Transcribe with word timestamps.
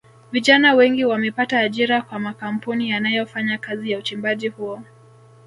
Vijana 0.31 0.73
wengi 0.73 1.05
wamepata 1.05 1.59
ajira 1.59 2.01
kwa 2.01 2.19
makampuni 2.19 2.89
yanayofanya 2.89 3.57
kazi 3.57 3.91
ya 3.91 3.99
uchimbaji 3.99 4.47
huo 4.47 4.81